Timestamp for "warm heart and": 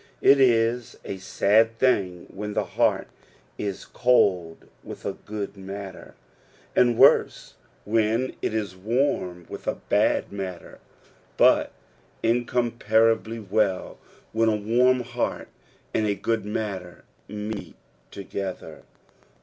14.55-16.07